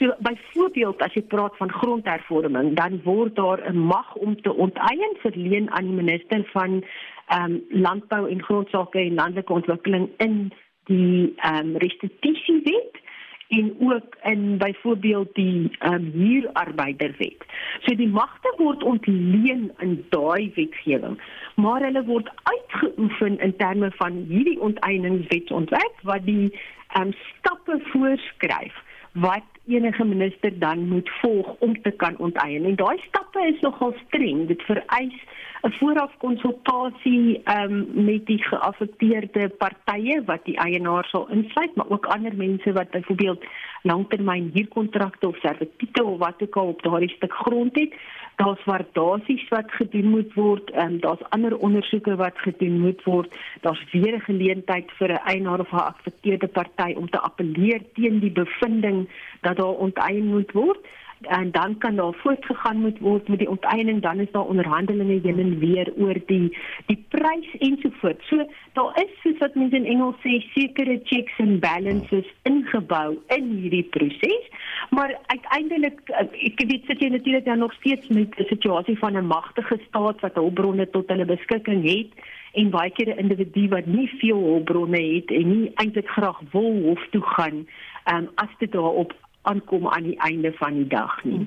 [0.00, 5.14] So byvoorbeeld as jy praat van grondhervorming, dan word daar 'n mag om te onteien
[5.20, 6.84] verleen aan die minister van
[7.26, 10.52] ehm um, landbou en grondsake en landelike ontwikkeling in
[10.84, 13.00] die ehm um, restitusiewet
[13.48, 17.44] en ook in byvoorbeeld die ehm um, huurarbeiderwet.
[17.80, 21.20] So die magte word ontleen in daai wetgewing,
[21.54, 28.88] maar hulle word uitgeoefen in terme van hierdie onteieningswetsontwerp wat die ehm um, stappe voorskryf
[29.12, 32.64] wat enige minister dan moet volg om te kan onteien.
[32.64, 34.46] En daai stappe is nogal streng.
[34.46, 35.24] Dit vereis
[35.62, 42.06] 'n vooraf konsultasie um, met die geaffekteerde partye wat die eienaar sal insluit, maar ook
[42.06, 43.44] ander mense wat byvoorbeeld
[43.82, 47.94] langtermyn huurkontrakte of servitute of wat ook al op daardie stuk grond het.
[48.36, 53.34] Daar's waardasies wat gedoen moet word en um, daar's ander ondersoeke wat gedoen moet word.
[53.60, 58.18] Daar's weer 'n geleentheid vir 'n eienaar of 'n geaffekteerde party om te appeleer teen
[58.18, 59.08] die bevinding
[59.40, 60.78] dat daar onteien moet word
[61.20, 65.38] en dan kan daar voortgegaan moet word met die onteiening dan is daar onderhandelinge heen
[65.38, 66.56] en weer oor die
[66.86, 68.28] die prys ensovoorts.
[68.28, 73.52] So daar is soos wat mense in Engels sê sekere checks and balances ingebou in
[73.60, 74.48] hierdie proses.
[74.90, 76.00] Maar uiteindelik
[76.32, 80.20] ek weet sit jy natuurlik dan nog steeds met 'n situasie van 'n magtige staat
[80.20, 82.10] wat hulpbronne tot hulle beskikking het
[82.52, 86.72] en baie keer 'n individu wat nie veel hulpbronne het en nie eintlik graag wil
[86.82, 87.66] hof toe gaan
[88.12, 91.46] um, as dit daarop aankom aan die einde van die dag nie.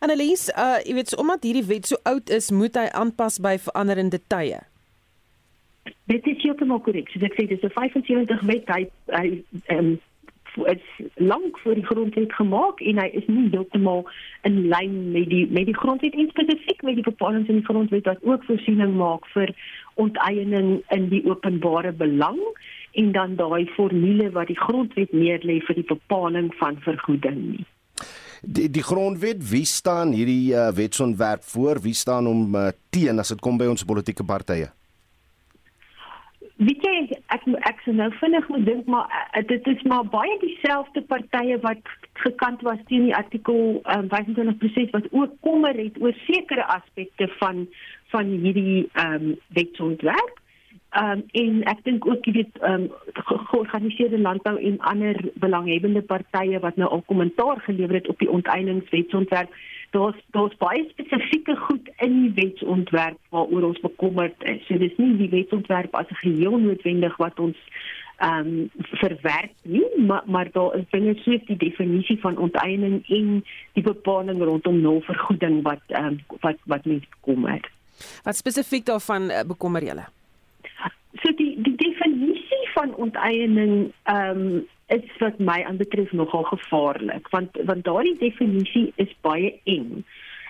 [0.00, 4.20] Annelies, uh jy weet, omdat hierdie wet so oud is, moet hy aanpas by veranderende
[4.26, 4.62] tye.
[6.10, 7.10] Dit is heeltemal korrek.
[7.10, 9.26] So ek sê dis 'n 75 wet hy hy
[9.66, 9.98] ehm
[10.56, 14.04] is lank voor die grondwet gemaak en hy is nie heeltemal
[14.42, 18.04] in lyn met die met die grondwet en spesifiek met die bepalinge in die grondwet
[18.10, 19.54] wat ook voorsiening maak vir
[19.94, 22.40] onteiening in die openbare belang
[22.92, 27.66] en dan daai formule wat die grondwet neerlê vir die bepaling van vergoeding nie.
[28.42, 31.80] Die die grondwet, wie staan hierdie uh, wetsontwerp voor?
[31.80, 34.72] Wie staan hom uh, teen as dit kom by ons politieke partye?
[36.62, 36.96] Weet jy
[37.34, 41.56] ek ek sou nou vinnig moet dink maar uh, dit is maar baie dieselfde partye
[41.62, 46.66] wat gekant was teen die artikel um, 25 proses wat ook kommer het oor sekere
[46.76, 47.66] aspekte van
[48.12, 50.41] van hierdie ehm um, wetsontwerp.
[50.92, 52.88] Ehm um, en ek dink ook jy weet ehm um,
[53.48, 59.54] georganiseerde landbou en ander belanghebbende partye wat nou al kommentaar gelewer het op die onteieningswetsontwerp.
[59.96, 64.60] Daar's daar's baie spesifieke goed in die wetsontwerp waaroor ons bekommerd is.
[64.68, 67.56] So dis nie die wetsontwerp as 'n geheel noodwendig wat ons
[68.16, 73.44] ehm um, verwerk nie, maar maar daar is dinge soos die definisie van onteiening en
[73.72, 77.70] die bepaling rondom nulvergoeding wat ehm um, wat wat mense bekommer.
[78.24, 80.04] Wat spesifiek daarvan uh, bekommer julle?
[81.20, 87.58] So die die definisie van onteiening ehm um, is wat my aanbetref nogal gevaarlik want
[87.64, 90.04] want daardie definisie is baie eng.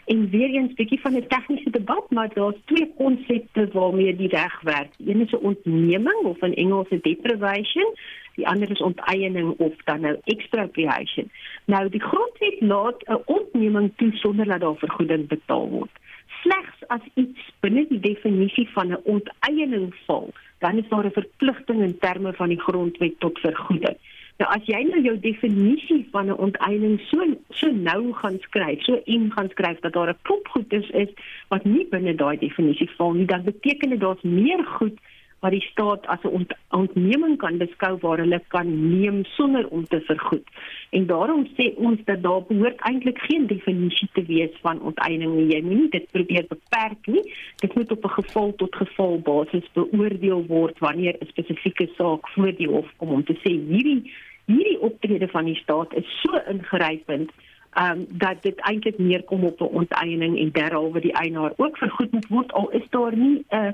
[0.04, 4.60] En weer eens bietjie van 'n tegniese debat, maar daar's twee konsepte waarmee die reg
[4.60, 4.92] werk.
[5.06, 7.94] Een is 'n ontneming of in Engels 'n deprivation,
[8.34, 11.30] die ander is onteiening of dan nou expropriation.
[11.64, 15.90] Nou die grondwet laat 'n ontneming toe sonder dat daar vergoeding betaal word
[16.42, 21.80] slegs as iets binne die definisie van 'n onteiening val, dan is daar 'n verpligting
[21.82, 23.96] in terme van die grondwet tot vergoeding.
[24.38, 27.18] Nou as jy nou jou definisie van 'n onteiening so
[27.50, 31.08] so nou gaan skryf, so en gaan skryf dat daar 'n klop goedes is
[31.48, 34.98] wat nie binne daai definisie val nie, dan beteken dit daar's meer goed
[35.42, 39.84] wat die staat as 'n ont ontneming kan beskou waar hulle kan neem sonder om
[39.84, 40.46] te vergoed.
[40.90, 45.54] En daarom sê ons dat daar behoort eintlik geen definisie te wees van onteiening nie.
[45.54, 47.24] Jy moenie dit probeer beperk nie.
[47.56, 52.52] Dit moet op 'n geval tot geval basis beoordeel word wanneer 'n spesifieke saak voor
[52.56, 54.10] die hof kom om te sê hierdie
[54.46, 57.30] hierdie optrede van die staat is so ingrypend
[57.82, 62.28] um, dat dit eintlik neerkom op 'n onteiening en derhalwe die eienaar ook vergoed moet
[62.28, 63.72] word al is daar nie 'n uh,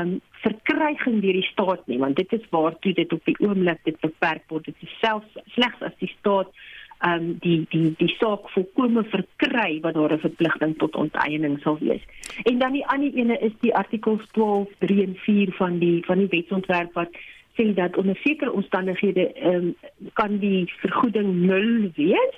[0.00, 4.00] um, verkryging deur die staat nie want dit is waartoe dit op die oomblik dit
[4.00, 6.52] beperk word dit is selfs slegs as die staat
[7.06, 12.02] um, die die die saak volkome verkry wat daar 'n verpligting tot onteiening sal wees.
[12.42, 16.18] En dan die ander ene is die artikels 12, 3 en 4 van die van
[16.18, 17.10] die wetsontwerp wat
[17.56, 19.74] sê dat onder sekere omstandighede um,
[20.12, 22.36] kan die vergoeding nul wees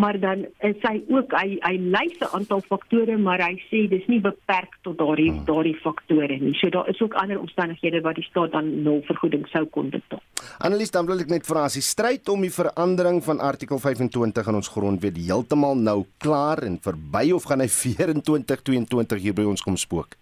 [0.00, 4.06] maar dan is hy ook hy hy lys 'n aantal faktore maar hy sê dis
[4.06, 5.44] nie beperk tot daardie hmm.
[5.44, 6.54] daardie faktore nie.
[6.60, 10.22] So daar is ook ander omstandighede wat die staat dan nul vergoeding sou kon betaal.
[10.58, 14.48] Annelies, dan wil ek net vra as die stryd om die verandering van artikel 25
[14.48, 19.62] in ons grondwet heeltemal nou klaar en verby of gaan hy 2422 hier by ons
[19.62, 20.16] kom spook?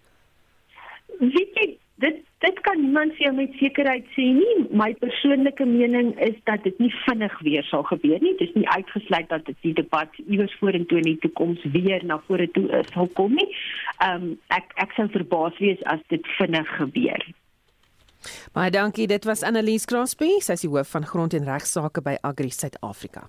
[1.19, 1.48] Jy,
[2.39, 4.53] dit kan niemand vir jou met sekerheid sê nie.
[4.81, 8.35] My persoonlike mening is dat dit nie vinnig weer sal gebeur nie.
[8.39, 12.19] Dit is nie uitgesluit dat dit die debat iewers vorentoe in die toekoms weer na
[12.27, 13.49] vore toe uh, sal kom nie.
[13.97, 17.27] Ehm um, ek ek sou verbaas wees as dit vinnig gebeur.
[18.51, 19.07] Baie dankie.
[19.07, 23.23] Dit was Annelies Crosby, sy is die hoof van grond en regsaake by Agri Suid-Afrika.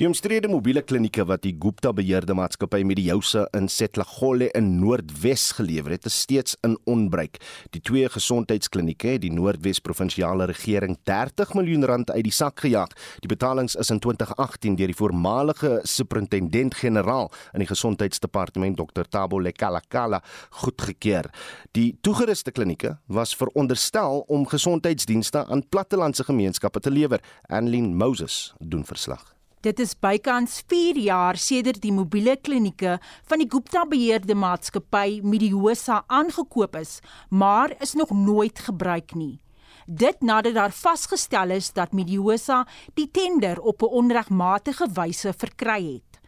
[0.00, 5.94] Die omstrede mobiele klinieke wat die Gupta beheerde maatskappy Mediosa in Setlagole in Noordwes gelewer
[5.94, 7.38] het, is steeds in onbruik.
[7.72, 12.92] Die twee gesondheidsklinieke het die Noordwes provinsiale regering 30 miljoen rand uit die sak gejaag.
[13.24, 20.20] Die betalings is in 2018 deur die voormalige superintendent-generaal in die gesondheidsdepartement Dr Tabo Lekalakala
[20.60, 21.30] goedgekeur.
[21.72, 27.22] Die toegeruste klinieke was veronderstel om gesondheidsdienste aan plattelandse gemeenskappe te lewer.
[27.46, 29.34] Annelien Moses doen verslag.
[29.64, 32.98] Dit is bykans 4 jaar sedert die mobiele klinieke
[33.30, 36.98] van die Gupta beheerde maatskappy Mediosa aangekoop is,
[37.30, 39.38] maar is nog nooit gebruik nie.
[39.86, 46.20] Dit nadat daar vasgestel is dat Mediosa die tender op 'n onregmatige wyse verkry het.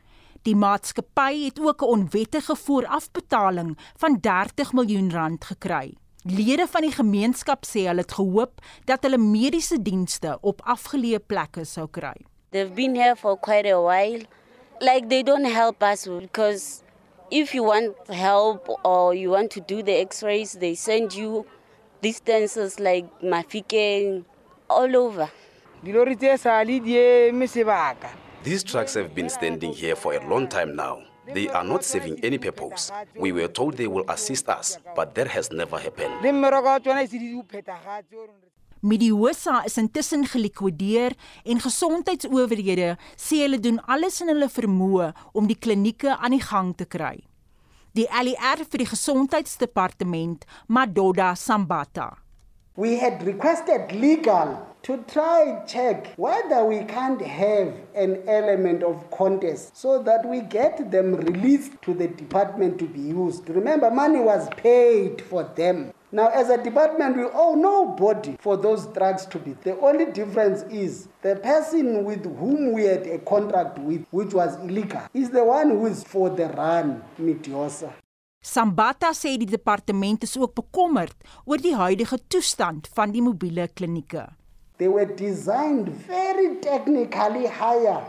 [0.42, 5.96] Die maatskappy het ook 'n onwettige voorafbetaling van 30 miljoen rand gekry.
[6.27, 8.59] Lede van die gemeenskap sê hulle het gehoop
[8.91, 12.16] dat hulle mediese dienste op afgeleë plekke sou kry.
[12.51, 14.27] They've been here for quite a while.
[14.81, 16.83] Like they don't help us because
[17.31, 21.47] if you want help or you want to do the x-rays, they send you
[22.03, 24.24] distances like Mafike
[24.68, 25.31] all over.
[28.43, 31.05] These trucks have been standing here for a long time now.
[31.35, 32.93] They are not serving any purpose.
[33.18, 36.14] We were told they will assist us, but that has never happened.
[38.81, 45.57] Mediosa is intussen gelikwideer en gesondheidsowerhede sê hulle doen alles in hulle vermoë om die
[45.59, 47.16] klinieke aan die gang te kry.
[47.97, 52.12] Die ALR vir die gesondheidsdepartement, Madoda Sambata.
[52.77, 59.11] We had requested legal to try and check whether we can't have an element of
[59.11, 63.49] contest so that we get them released to the department to be used.
[63.49, 65.91] Remember, money was paid for them.
[66.12, 69.53] Now, as a department, we owe nobody for those drugs to be.
[69.64, 74.57] The only difference is the person with whom we had a contract with, which was
[74.61, 77.91] illegal, is the one who is for the run, Mediosa.
[78.47, 81.16] Sambata sê die departement is ook bekommerd
[81.51, 84.22] oor die huidige toestand van die mobiele klinieke.
[84.78, 88.05] They were designed very technically higher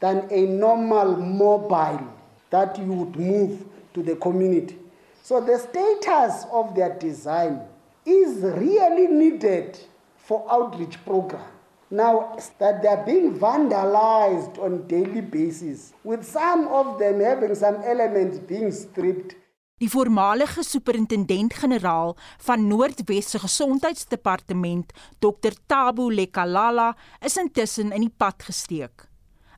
[0.00, 2.04] than a normal mobile
[2.50, 3.64] that you would move
[3.94, 4.76] to the community.
[5.22, 7.62] So the status of their design
[8.04, 9.80] is really needed
[10.16, 11.48] for outreach program.
[11.90, 17.76] Now that they are being vandalized on daily basis with some of them having some
[17.82, 19.34] elements being stripped
[19.78, 28.42] Die voormalige superintendent-generaal van Noordwes se Gesondheidsdepartement, Dr Tabo Lekalala, is intussen in die pad
[28.42, 29.06] gesteek.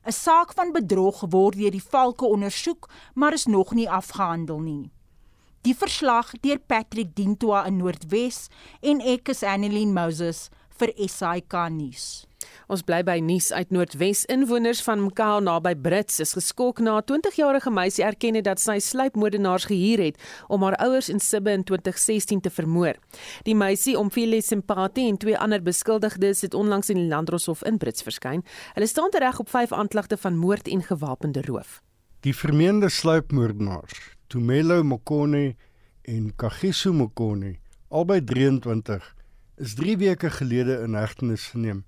[0.05, 4.91] 'n Saak van bedrog word deur die valke ondersoek, maar is nog nie afgehandel nie.
[5.61, 8.47] Die verslag deur Patrick Dintoa in Noordwes
[8.81, 12.30] en ek is Annelien Moses vir SAK nuus.
[12.69, 14.23] Ons bly by nuus uit Noordwes.
[14.29, 18.79] Inwoners van Mkao naby Brits is geskok na 'n 20-jarige meisie erken het dat sy
[18.79, 22.95] sluipmoordenaars gehuur het om haar ouers in Sibbe in 2016 te vermoor.
[23.43, 28.03] Die meisie, Omfile Simpatie en twee ander beskuldigdes het onlangs in die Landdroshof in Brits
[28.03, 28.43] verskyn.
[28.73, 31.81] Hulle staan tereg op vyf aanklagte van moord en gewapende roof.
[32.19, 35.55] Die vermeende sluipmoordenaars, Tumelo Mokone
[36.01, 37.55] en Kagiso Mokone,
[37.89, 39.15] albei 23,
[39.57, 41.83] is 3 weke gelede in hegtenis geneem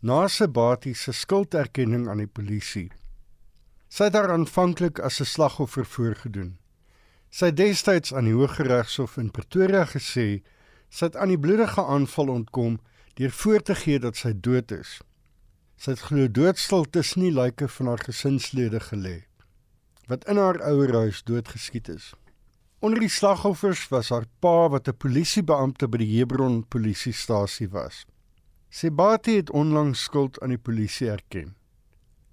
[0.00, 2.88] na Sebati se skulderkenning aan die polisie.
[3.90, 6.58] Sy het haar aanvanklik as 'n slagoffer voorgedoen.
[7.30, 10.42] Sy het destyds aan die Hooggeregshof in Pretoria gesê
[10.88, 12.78] sy het aan die bloedige aanval ontkom
[13.14, 15.00] deur voor te gee dat sy dood is.
[15.76, 19.28] Sy het glo doodstil tussen die lyke van haar gesinslede gelê
[20.08, 22.14] wat in haar ouerhuis doodgeskiet is.
[22.80, 28.06] Onder die slagoffers was haar pa wat 'n polisiebeampte by die Hebron polisiestasie was.
[28.68, 31.56] Sebati het onlangs skuld aan die polisie erken.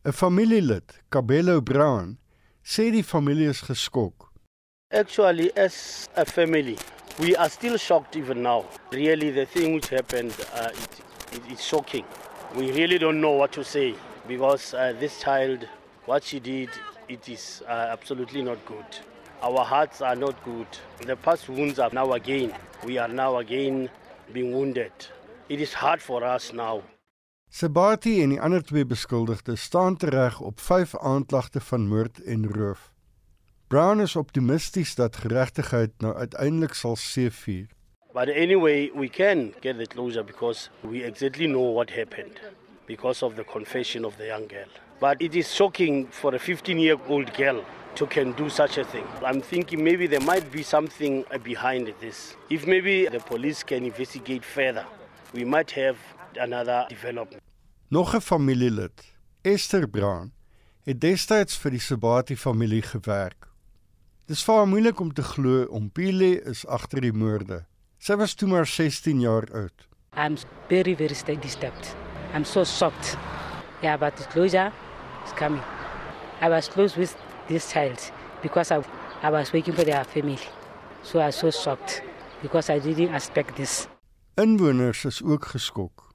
[0.04, 2.18] 'n Familielid, Kabelo Brown,
[2.64, 4.32] sê die familie is geskok.
[4.92, 6.78] Actually, as a family,
[7.20, 8.66] we are still shocked even now.
[8.92, 11.02] Really, the thing which happened, uh, it,
[11.36, 12.06] it, it's shocking.
[12.56, 13.96] We really don't know what to say
[14.28, 15.68] because uh, this child
[16.06, 16.70] What she did,
[17.10, 18.86] it is uh, absolutely not good.
[19.42, 20.68] Our hearts are not good.
[21.04, 22.54] The past wounds are now again.
[22.86, 23.90] We are now again
[24.32, 24.92] being wounded.
[25.48, 26.82] It is hard for us now.
[27.50, 32.92] Sabati en die ander twee beskuldigdes staan tereg op 5 aanklagte van moord en roof.
[33.68, 37.70] Brown is optimisties dat geregtigheid nou uiteindelik sal seëvier.
[38.14, 42.42] But anyway, we can get the closure because we exactly know what happened
[42.88, 44.70] because of the confession of the young girl.
[45.00, 47.62] But it is shocking for a 15 year old girl
[47.96, 49.06] to can do such a thing.
[49.24, 52.36] I'm thinking maybe there might be something behind this.
[52.50, 54.86] If maybe the police can investigate further,
[55.36, 55.98] we might have
[56.40, 57.42] another development.
[57.88, 60.34] Nog 'n familielid, Esther Brown,
[60.84, 63.48] het destyds vir die Sabati familie gewerk.
[64.26, 67.66] Dis vir haar moeilik om te glo Ompile is agter die moorde.
[67.98, 69.88] Sy was toe maar 16 jaar oud.
[70.18, 71.96] I'm very very disturbed.
[72.34, 73.18] I'm so shocked.
[73.82, 74.72] Yeah, but the closure
[75.26, 75.64] is coming.
[76.42, 77.16] I was close with
[77.48, 78.12] this child
[78.42, 78.82] because I,
[79.22, 80.40] I was waiting for their family.
[81.04, 82.02] So I was so shocked
[82.42, 83.88] because I didn't expect this.
[84.38, 86.14] Inwoners is ook geskok.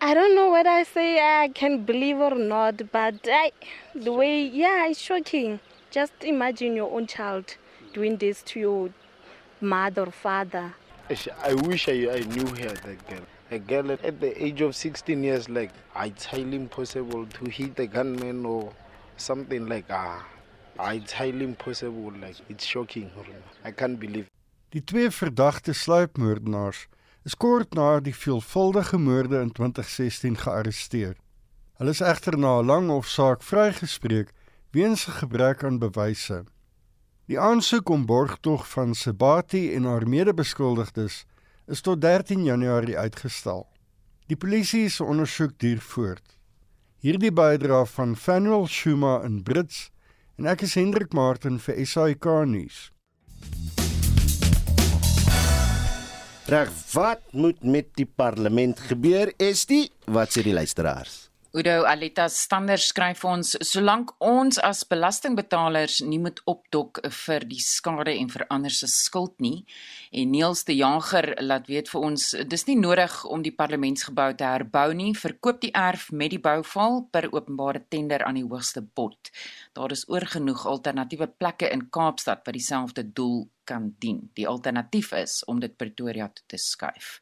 [0.00, 3.52] I don't know whether I say I can believe or not, but I,
[3.94, 5.60] the way, yeah, it's shocking.
[5.90, 7.56] Just imagine your own child
[7.92, 8.90] doing this to your
[9.60, 10.74] mother or father.
[11.44, 13.26] I wish I, I knew her, that girl.
[13.52, 17.86] A girl at the age of 16 years, like, it's highly impossible to hit a
[17.86, 18.72] gunman or
[19.16, 20.26] something like ah.
[20.80, 23.10] It's highly impossible, like, it's shocking.
[23.64, 24.26] I can't believe.
[24.72, 26.88] Die twee verdagte sluipmoordenaars
[27.24, 31.16] is kort na die veelvuldige moorde in 2016 gearresteer.
[31.80, 34.32] Hulle is egter na 'n lang hofsaak vrygespreek
[34.72, 36.44] weens 'n gebrek aan bewyse.
[37.26, 41.24] Die aansoek om borgtog van Sebati en haar mede-beskuldigdes
[41.66, 43.68] is tot 13 Januarie uitgestel.
[44.26, 46.36] Die polisie se ondersoek duur voort.
[46.98, 49.90] Hierdie bydra van Fanuel Shuma in Brits
[50.36, 52.90] en ek is Hendrik Martin vir SAK nuus.
[56.50, 59.30] Reg, wat moet met die parlement gebeur?
[59.38, 61.30] Is dit wat sê die luisteraars?
[61.50, 68.12] Udo Alita Stander skryf ons solank ons as belastingbetalers nie moet opdok vir die skade
[68.14, 69.64] en vir ander se skuld nie
[70.14, 74.46] en Niels de Jager laat weet vir ons dis nie nodig om die parlementsgebou te
[74.46, 79.34] herbou nie verkoop die erf met die bouval per openbare tender aan die hoogste bod
[79.72, 84.30] daar is oorgenoeg alternatiewe plekke in Kaapstad wat dieselfde doel kan dien.
[84.34, 87.20] Die alternatief is om dit Pretoria toe te skuif.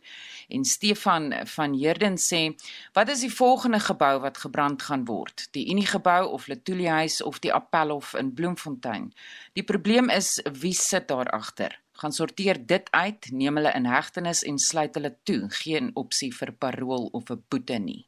[0.48, 2.54] En Stefan van Heerden sê,
[2.96, 5.48] wat is die volgende gebou wat gebrand gaan word?
[5.52, 9.12] Die Unie gebou of Letoile huis of die Appelhof in Bloemfontein?
[9.52, 11.80] Die probleem is wie sit daar agter?
[11.98, 16.52] gaan sorteer dit uit, neem hulle in hegtenis en sluit hulle toe, geen opsie vir
[16.54, 18.07] parol of 'n boete nie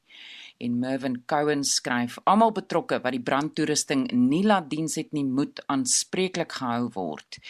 [0.61, 5.62] en Mervin Cowan skryf almal betrokke wat die brandtoerusting nie laat diens het nie moet
[5.72, 7.40] aanspreeklik gehou word.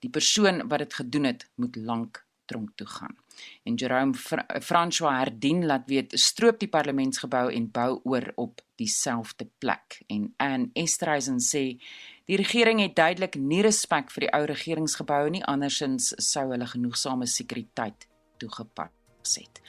[0.00, 3.16] Die persoon wat dit gedoen het moet lank tronk toe gaan.
[3.64, 9.48] En Jerome Fra François Herdien laat weet stroop die parlementsgebou en bou oor op dieselfde
[9.58, 10.00] plek.
[10.08, 11.64] En Anne Estreisen sê
[12.26, 17.26] die regering het duidelik nie respek vir die ou regeringsgeboue nie andersins sou hulle genoegsame
[17.30, 18.08] sekuriteit
[18.38, 18.99] toegepas
[19.36, 19.60] het.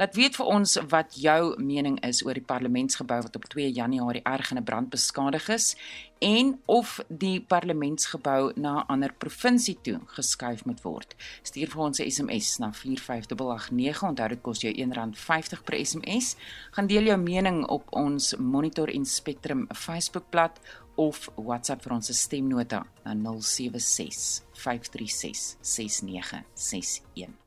[0.00, 4.22] Laat weet vir ons wat jou mening is oor die parlementsgebou wat op 2 Januarie
[4.24, 5.76] erg in 'n brand beskadig is
[6.18, 11.14] en of die parlementsgebou na 'n ander provinsie toe geskuif moet word.
[11.42, 14.02] Stuur vir ons 'n SMS na 45889.
[14.02, 16.36] Onthou dit kos jou R1.50 per SMS.
[16.70, 20.60] Gaan deel jou mening op ons Monitor en Spectrum Facebookblad
[21.00, 27.39] of WhatsApp vir ons stemnota na 076 536 6961.